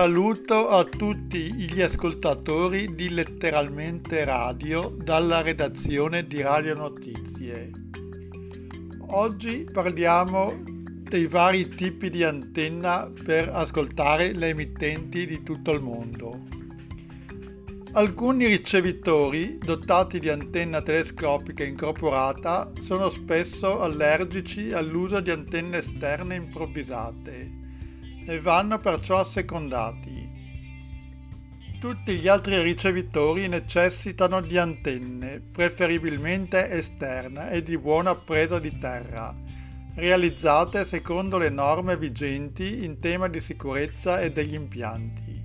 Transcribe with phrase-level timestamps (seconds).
[0.00, 7.70] Saluto a tutti gli ascoltatori di Letteralmente Radio dalla redazione di Radio Notizie.
[9.08, 16.46] Oggi parliamo dei vari tipi di antenna per ascoltare le emittenti di tutto il mondo.
[17.92, 27.59] Alcuni ricevitori dotati di antenna telescopica incorporata sono spesso allergici all'uso di antenne esterne improvvisate
[28.30, 30.38] e vanno perciò assecondati.
[31.80, 39.36] Tutti gli altri ricevitori necessitano di antenne, preferibilmente esterne e di buona presa di terra,
[39.96, 45.42] realizzate secondo le norme vigenti in tema di sicurezza e degli impianti.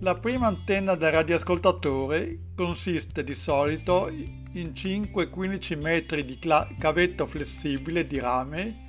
[0.00, 6.40] La prima antenna del radioascoltatore consiste di solito in 5-15 metri di
[6.76, 8.86] cavetto flessibile di rame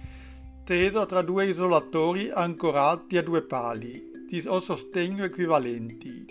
[0.69, 6.23] steso tra due isolatori ancorati a due pali di sostegno equivalenti.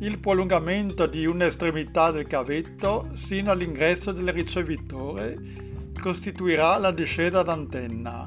[0.00, 5.36] Il prolungamento di un'estremità del cavetto sino all'ingresso del ricevitore
[6.00, 8.26] costituirà la discesa d'antenna.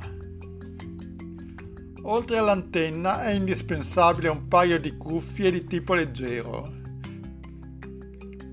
[2.04, 6.70] Oltre all'antenna è indispensabile un paio di cuffie di tipo leggero,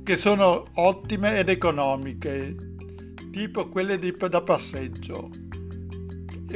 [0.03, 2.57] che sono ottime ed economiche,
[3.31, 5.45] tipo quelle di, da passeggio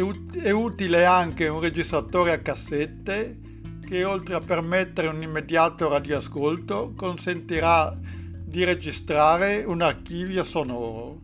[0.00, 3.38] è utile anche un registratore a cassette
[3.86, 7.96] che oltre a permettere un immediato radioascolto consentirà
[8.44, 11.20] di registrare un archivio sonoro.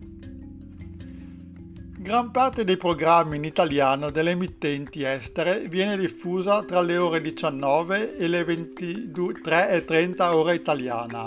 [1.99, 8.17] Gran parte dei programmi in italiano delle emittenti estere viene diffusa tra le ore 19
[8.17, 11.27] e le 23.30 ora italiana,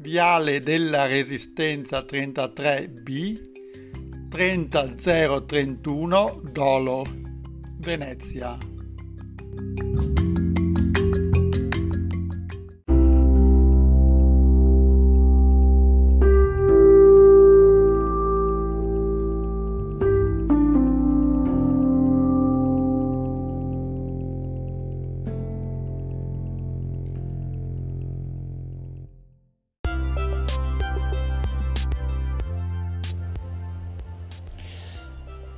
[0.00, 7.06] Viale della Resistenza 33B 30031 Dolo,
[7.78, 8.56] Venezia.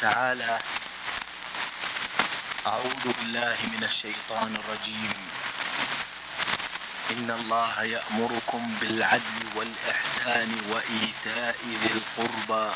[0.00, 0.58] تعالى.
[2.66, 5.14] أعوذ بالله من الشيطان الرجيم.
[7.10, 12.74] إن الله يأمركم بالعدل والإحسان وإيتاء ذي القربى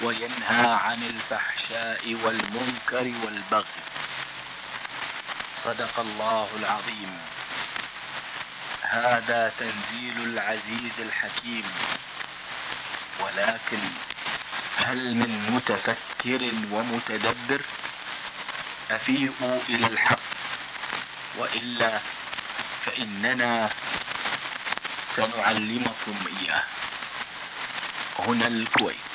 [0.00, 3.82] وينهى عن الفحشاء والمنكر والبغي.
[5.64, 7.18] صدق الله العظيم.
[8.82, 11.70] هذا تنزيل العزيز الحكيم.
[13.20, 13.80] ولكن
[14.76, 16.42] هل من متفكر
[16.72, 17.60] ومتدبر؟
[18.90, 20.18] أفيئوا إلى الحق
[21.38, 22.00] وإلا
[22.86, 23.70] فإننا
[25.16, 26.64] سنعلمكم إياه.
[28.18, 29.05] هنا الكويت.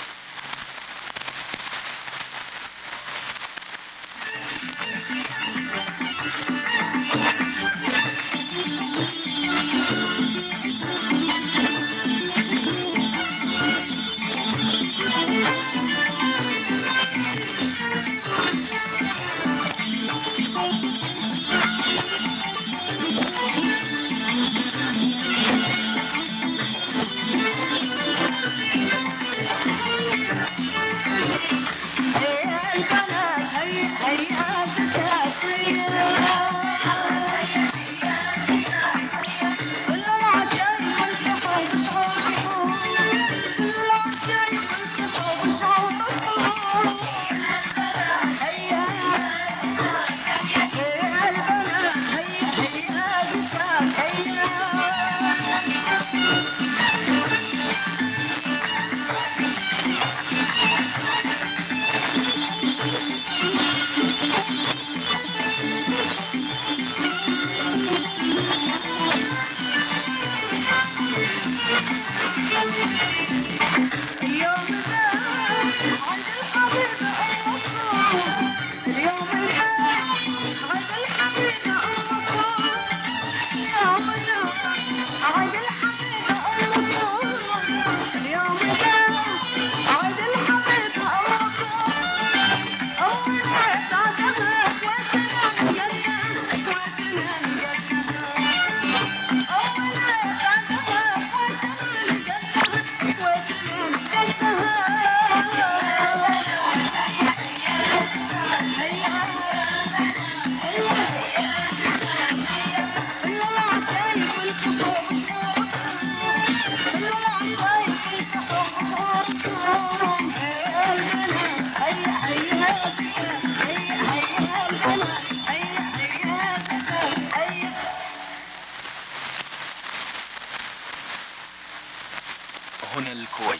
[133.01, 133.59] هنا الكويت.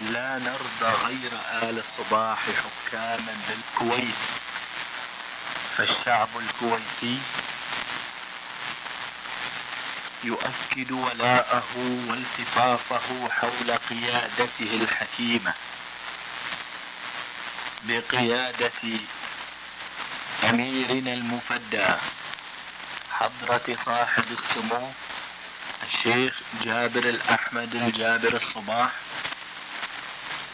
[0.00, 4.14] لا نرضى غير آل الصباح حكاما للكويت.
[5.76, 7.18] فالشعب الكويتي
[10.24, 11.64] يؤكد ولاءه
[12.08, 15.54] والتفافه حول قيادته الحكيمة
[17.82, 18.72] بقيادة
[20.50, 21.86] أميرنا المفدى
[23.12, 24.92] حضرة صاحب السمو
[26.06, 28.90] الشيخ جابر الأحمد الجابر الصباح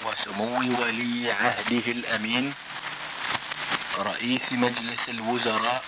[0.05, 2.55] وسمو ولي عهده الأمين
[3.99, 5.85] رئيس مجلس الوزراء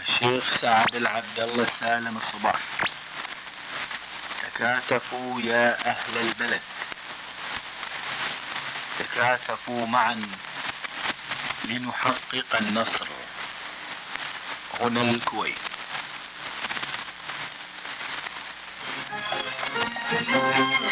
[0.00, 2.60] الشيخ سعد العبد الله السالم الصباح.
[4.42, 6.62] تكاتفوا يا أهل البلد.
[8.98, 10.28] تكاتفوا معا
[11.64, 13.06] لنحقق النصر.
[14.80, 15.75] هنا الكويت.
[20.56, 20.85] thank you.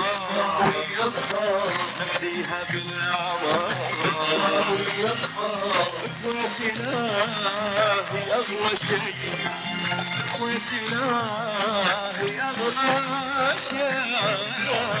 [0.00, 3.72] بالأعمار نفديها بالأعمار
[6.06, 6.92] اخواتنا
[8.12, 9.14] هي أغلى شيء
[10.24, 11.04] اخواتنا
[12.20, 15.00] هي أغلى شيء عن اسمها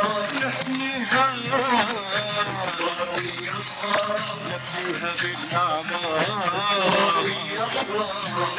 [3.81, 6.25] نفسيها بالأعمار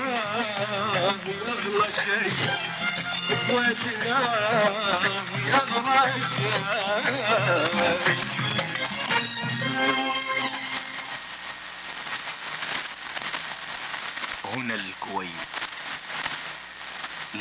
[1.25, 2.50] هي اغلى شيء
[3.31, 4.19] اخواتنا
[5.35, 6.57] هي اغلى شيء
[14.45, 15.65] هنا الكويت.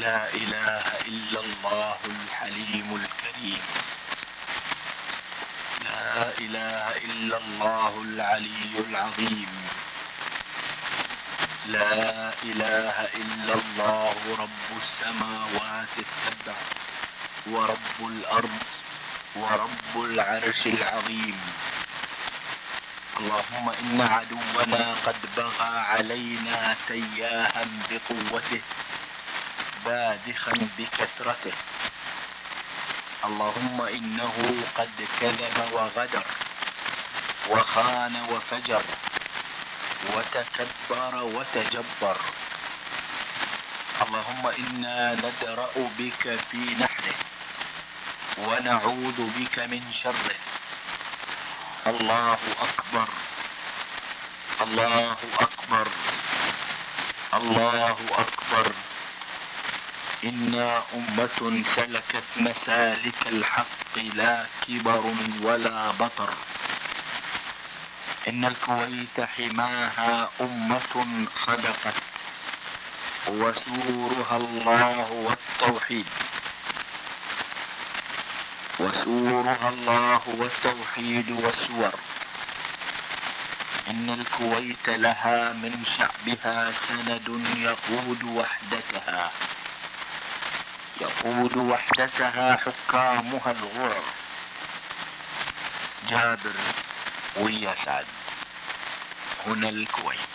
[0.01, 3.63] لا إله إلا الله الحليم الكريم.
[5.83, 9.51] لا إله إلا الله العلي العظيم.
[11.65, 16.57] لا إله إلا الله رب السماوات السبع
[17.47, 18.63] ورب الأرض
[19.35, 21.39] ورب العرش العظيم.
[23.19, 28.61] اللهم إن عدونا قد بغى علينا سياها بقوته.
[29.85, 31.53] بادخا بكثرته.
[33.25, 34.35] اللهم إنه
[34.77, 36.25] قد كذب وغدر
[37.49, 38.83] وخان وفجر
[40.13, 42.17] وتكبر وتجبر.
[44.01, 47.17] اللهم إنا ندرأ بك في نحره
[48.37, 50.37] ونعوذ بك من شره.
[51.87, 53.07] الله أكبر
[54.61, 55.87] الله أكبر
[57.33, 58.67] الله أكبر.
[60.25, 66.33] إنا أمة سلكت مسالك الحق لا كبر ولا بطر.
[68.27, 71.97] إن الكويت حماها أمة صدقت.
[73.27, 76.05] وسورها الله والتوحيد.
[78.79, 81.93] وسورها الله والتوحيد والسور.
[83.89, 87.27] إن الكويت لها من شعبها سند
[87.57, 89.31] يقود وحدتها.
[91.01, 94.03] يقود وحدتها حكامها الغرر
[96.09, 96.55] جابر
[97.37, 98.05] ويسعد.
[99.47, 100.34] هنا الكويت.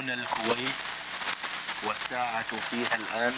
[0.00, 0.74] هنا الكويت
[1.82, 3.34] والساعة فيها الآن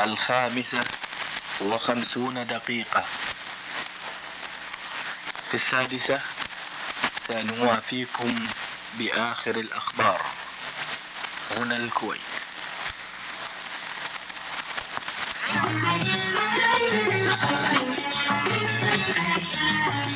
[0.00, 0.84] الخامسة
[1.60, 3.04] وخمسون دقيقة
[5.50, 6.20] في السادسة
[7.28, 8.46] سنوافيكم
[8.94, 10.20] بآخر الأخبار
[11.50, 12.20] هنا الكويت
[18.78, 20.15] Thank you.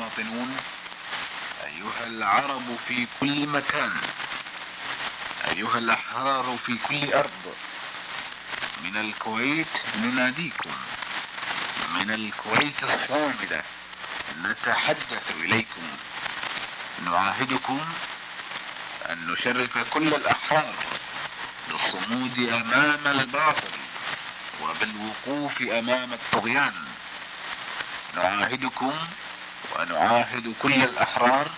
[0.00, 0.56] المواطنون
[1.64, 3.92] أيها العرب في كل مكان
[5.48, 7.54] أيها الأحرار في كل أرض
[8.84, 10.70] من الكويت نناديكم
[11.94, 13.62] من الكويت الصامدة
[14.42, 15.82] نتحدث إليكم
[17.04, 17.80] نعاهدكم
[19.10, 20.74] أن نشرف كل الأحرار
[21.68, 23.70] بالصمود أمام الباطل
[24.62, 26.74] وبالوقوف أمام الطغيان.
[28.14, 28.92] نعاهدكم
[29.78, 31.50] ونعاهد كل الأحرار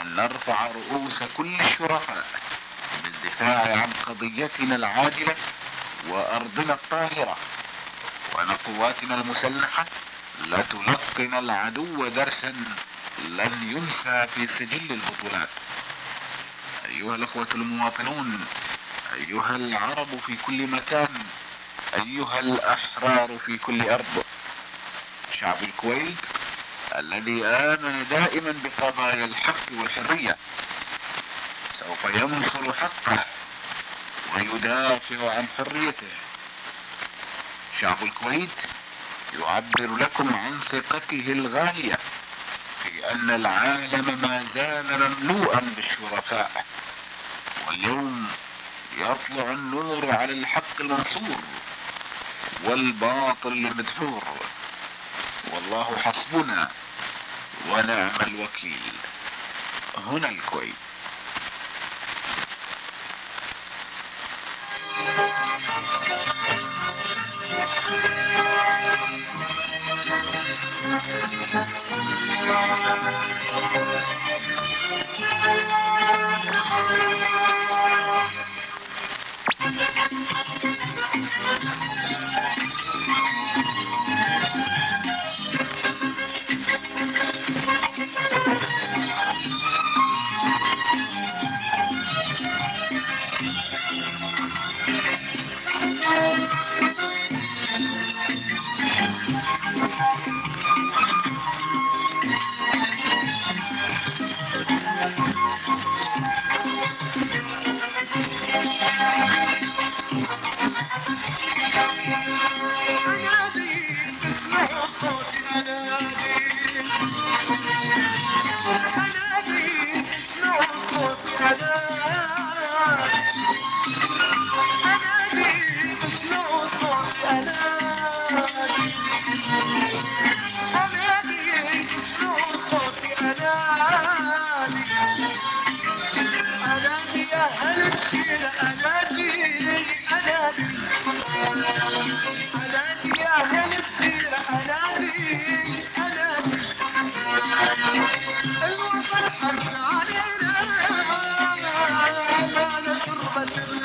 [0.00, 2.24] أن نرفع رؤوس كل الشرفاء
[3.04, 5.34] بالدفاع عن قضيتنا العاجلة
[6.08, 7.36] وأرضنا الطاهرة
[8.34, 9.86] وأن قواتنا المسلحة
[10.40, 12.54] لا تلقن العدو درسا
[13.18, 15.48] لن ينسى في سجل البطولات.
[16.88, 18.46] أيها الأخوة المواطنون
[19.14, 21.22] أيها العرب في كل مكان
[21.94, 24.24] أيها الأحرار في كل أرض.
[25.40, 26.16] شعب الكويت
[26.96, 30.36] الذي آمن دائما بقضايا الحق والحرية
[31.80, 33.24] سوف ينصر حقه
[34.34, 36.10] ويدافع عن حريته.
[37.80, 38.48] شعب الكويت
[39.38, 41.98] يعبر لكم عن ثقته الغالية
[42.82, 46.64] في أن العالم ما زال مملوءا بالشرفاء
[47.66, 48.26] واليوم
[48.98, 51.40] يطلع النور على الحق المنصور
[52.64, 54.22] والباطل المدحور
[55.52, 56.70] والله حسبنا
[57.68, 58.80] ونعم الوكيل
[59.96, 60.74] هنا الكويت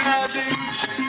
[0.09, 1.08] having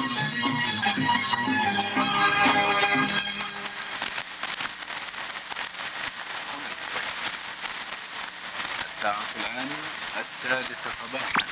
[10.21, 11.45] السادسة صباحا.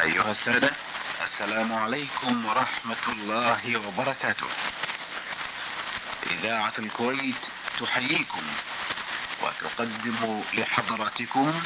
[0.00, 0.70] أيها السادة
[1.24, 4.46] السلام عليكم ورحمة الله وبركاته.
[6.30, 7.42] إذاعة الكويت
[7.78, 8.42] تحييكم
[9.42, 11.62] وتقدم لحضراتكم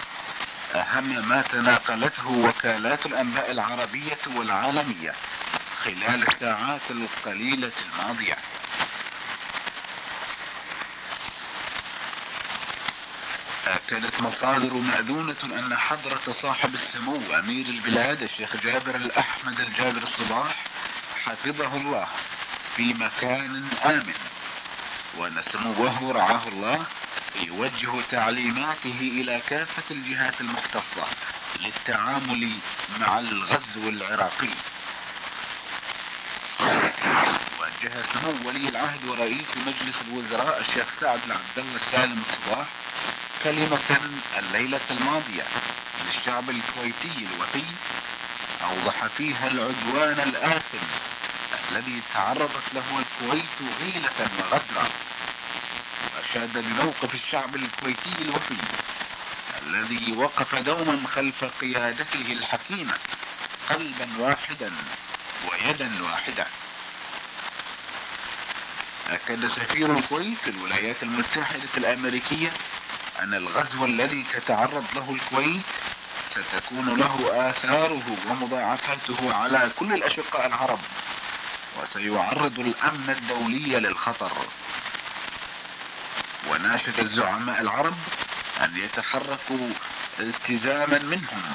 [0.74, 5.14] أهم ما تناقلته وكالات الأنباء العربية والعالمية
[5.84, 8.36] خلال الساعات القليلة الماضية.
[13.74, 20.64] أكدت مصادر مأذونة أن حضرة صاحب السمو أمير البلاد الشيخ جابر الأحمد الجابر الصباح
[21.24, 22.06] حفظه الله
[22.76, 24.14] في مكان آمن
[25.16, 26.86] وأن سموه رعاه الله
[27.46, 31.06] يوجه تعليماته إلى كافة الجهات المختصة
[31.60, 32.50] للتعامل
[32.98, 34.50] مع الغزو العراقي.
[37.60, 42.66] وجه سمو ولي العهد ورئيس مجلس الوزراء الشيخ سعد بن عبد الله السالم الصباح
[43.44, 43.78] كلمة
[44.38, 45.46] الليلة الماضية
[46.06, 47.64] للشعب الكويتي الوفي
[48.64, 50.78] أوضح فيها العدوان الآثم
[51.70, 54.88] الذي تعرضت له الكويت غيلة وغدرا
[56.16, 58.56] وأشاد بموقف الشعب الكويتي الوفي
[59.66, 62.94] الذي وقف دوما خلف قيادته الحكيمة
[63.70, 64.72] قلبا واحدا
[65.50, 66.46] ويدا واحدة
[69.08, 72.52] أكد سفير الكويت في الولايات المتحدة الأمريكية
[73.20, 75.62] أن الغزو الذي تتعرض له الكويت
[76.30, 80.80] ستكون له آثاره ومضاعفاته على كل الأشقاء العرب
[81.80, 84.32] وسيعرض الأمن الدولي للخطر.
[86.50, 87.96] وناشد الزعماء العرب
[88.60, 89.70] أن يتحركوا
[90.20, 91.54] التزاما منهم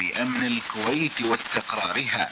[0.00, 2.30] بأمن الكويت واستقرارها.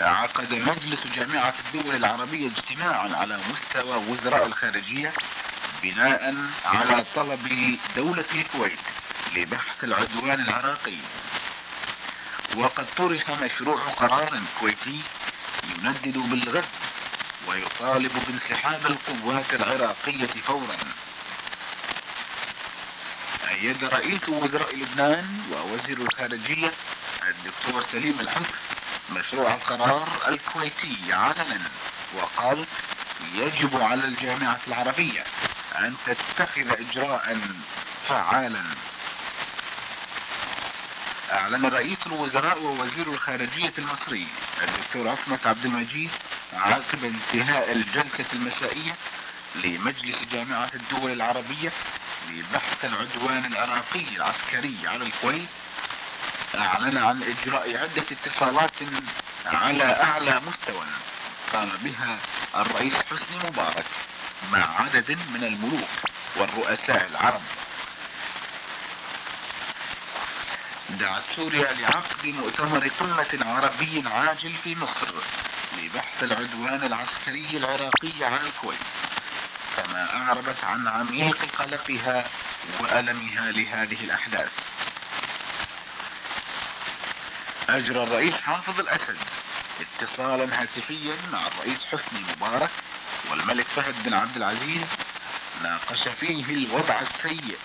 [0.00, 5.12] عقد مجلس جامعة الدول العربية اجتماعا على مستوى وزراء الخارجية
[5.86, 8.78] بناء على طلب دولة الكويت
[9.36, 10.96] لبحث العدوان العراقي.
[12.56, 15.00] وقد طرح مشروع قرار كويتي
[15.64, 16.66] يندد بالغزو
[17.48, 20.76] ويطالب بانسحاب القوات العراقية فورا.
[23.50, 26.72] أيد رئيس وزراء لبنان ووزير الخارجية
[27.28, 28.54] الدكتور سليم الحفظ
[29.10, 31.70] مشروع القرار الكويتي علنا
[32.14, 32.66] وقال
[33.34, 35.24] يجب على الجامعة العربية
[35.78, 37.38] أن تتخذ إجراء
[38.08, 38.64] فعالا.
[41.32, 44.26] أعلن رئيس الوزراء ووزير الخارجية المصري
[44.62, 46.10] الدكتور عصمت عبد المجيد
[46.52, 48.92] عقب انتهاء الجلسة المسائية
[49.54, 51.72] لمجلس جامعة الدول العربية
[52.28, 55.48] لبحث العدوان العراقي العسكري على الكويت.
[56.54, 58.70] أعلن عن إجراء عدة اتصالات
[59.46, 60.86] على أعلى مستوى
[61.52, 62.18] قام بها
[62.56, 63.84] الرئيس حسني مبارك.
[64.52, 65.88] مع عدد من الملوك
[66.36, 67.42] والرؤساء العرب.
[70.90, 75.14] دعت سوريا لعقد مؤتمر قمة عربي عاجل في مصر
[75.78, 78.78] لبحث العدوان العسكري العراقي على الكويت
[79.76, 82.28] كما أعربت عن عميق قلقها
[82.80, 84.50] وألمها لهذه الأحداث.
[87.68, 89.16] أجرى الرئيس حافظ الأسد
[89.80, 92.70] اتصالا هاتفيا مع الرئيس حسني مبارك
[93.30, 94.86] والملك فهد بن عبد العزيز
[95.62, 97.58] ناقش فيه الوضع السيء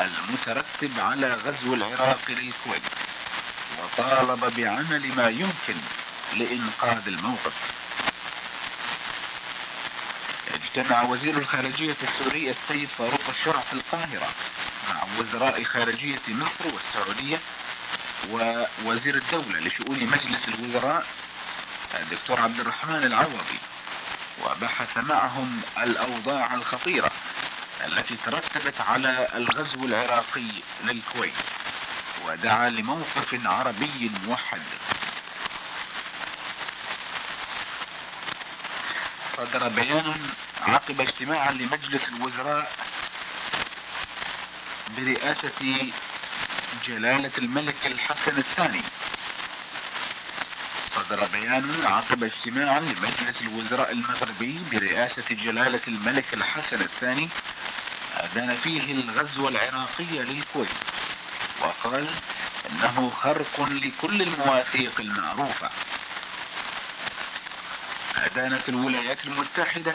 [0.00, 2.82] المترتب على غزو العراق للكويت
[3.78, 5.76] وطالب بعمل ما يمكن
[6.32, 7.52] لإنقاذ الموقف.
[10.54, 14.30] اجتمع وزير الخارجية السوري السيد فاروق الشرع في القاهرة
[14.88, 17.40] مع وزراء خارجية مصر والسعودية
[18.30, 21.06] ووزير الدولة لشؤون مجلس الوزراء
[21.94, 23.58] الدكتور عبد الرحمن العوضي.
[24.42, 27.10] وبحث معهم الأوضاع الخطيرة
[27.84, 30.50] التي ترتبت على الغزو العراقي
[30.84, 31.34] للكويت
[32.26, 34.62] ودعا لموقف عربي موحد.
[39.36, 40.30] صدر بيان
[40.62, 42.72] عقب اجتماع لمجلس الوزراء
[44.96, 45.92] برئاسة
[46.84, 48.82] جلالة الملك الحسن الثاني.
[51.08, 57.28] صدر بيان عقب اجتماع لمجلس الوزراء المغربي برئاسة جلالة الملك الحسن الثاني
[58.14, 60.68] أدان فيه الغزو العراقي للكويت.
[61.60, 62.08] وقال
[62.70, 65.70] إنه خرق لكل المواثيق المعروفة.
[68.16, 69.94] أدانت الولايات المتحدة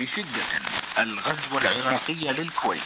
[0.00, 0.60] بشدة
[0.98, 2.82] الغزو العراقي للكويت.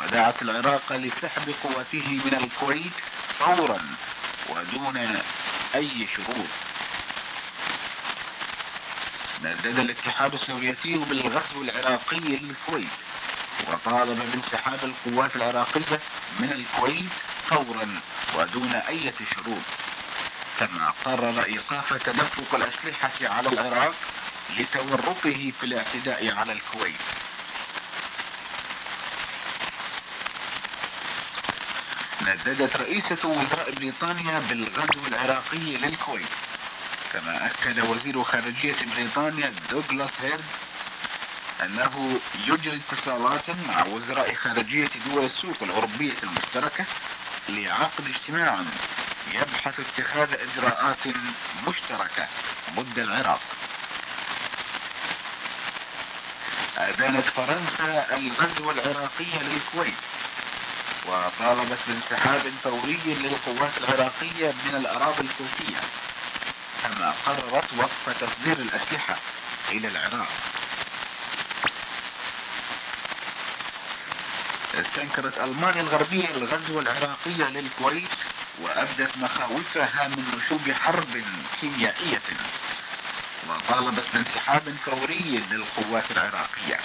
[0.00, 2.92] ودعت العراق لسحب قوته من الكويت
[3.38, 3.80] فورا
[4.48, 5.22] ودون
[5.74, 6.48] أي شروط.
[9.42, 12.88] ندد الاتحاد السوفيتي بالغزو العراقي للكويت.
[13.68, 16.00] وطالب بانسحاب القوات العراقية
[16.40, 17.12] من الكويت
[17.48, 18.00] فورا
[18.34, 19.62] ودون أي شروط.
[20.60, 23.94] كما قرر إيقاف تدفق الأسلحة على العراق
[24.58, 27.00] لتورطه في الاعتداء على الكويت.
[32.22, 36.28] نددت رئيسة وزراء بريطانيا بالغزو العراقي للكويت.
[37.12, 40.44] كما أكد وزير خارجية بريطانيا دوغلاس هيرد
[41.62, 46.84] أنه يجري اتصالات مع وزراء خارجية دول السوق الأوروبية المشتركة
[47.48, 48.60] لعقد اجتماع
[49.34, 50.96] يبحث اتخاذ إجراءات
[51.66, 52.28] مشتركة
[52.76, 53.40] ضد العراق.
[56.76, 59.94] أدانت فرنسا الغزو العراقي للكويت
[61.06, 65.80] وطالبت بانسحاب فوري للقوات العراقية من الأراضي الكويتية.
[67.10, 69.16] قررت وقف تصدير الأسلحة
[69.68, 70.28] إلى العراق.
[74.74, 78.10] استنكرت ألمانيا الغربية الغزو العراقي للكويت
[78.60, 81.24] وأبدت مخاوفها من نشوب حرب
[81.60, 82.22] كيميائية.
[83.48, 86.80] وطالبت بانسحاب فوري للقوات العراقية.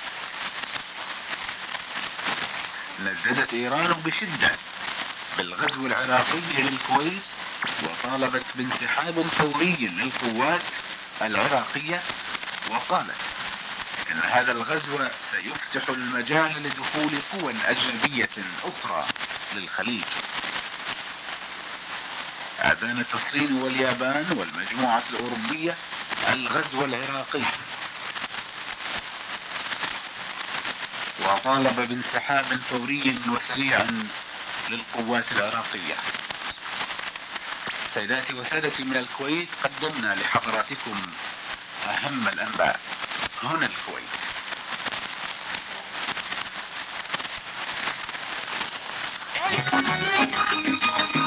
[3.00, 4.52] نددت إيران بشدة
[5.38, 7.24] بالغزو العراقي للكويت
[7.84, 10.62] وطالبت بانسحاب فوري للقوات
[11.22, 12.04] العراقية
[12.70, 13.16] وقالت
[14.12, 18.30] إن هذا الغزو سيفسح المجال لدخول قوى أجنبية
[18.64, 19.06] أخرى
[19.56, 20.04] للخليج.
[22.60, 25.76] أذانت الصين واليابان والمجموعة الأوروبية
[26.34, 27.42] الغزو العراقي.
[31.22, 33.88] وطالب بانسحاب فوري وسريع
[34.70, 35.96] للقوات العراقية.
[37.98, 41.02] سيداتي وسادتي من الكويت قدمنا لحضراتكم
[41.86, 42.80] أهم الأنباء.
[43.44, 44.04] هنا الكويت.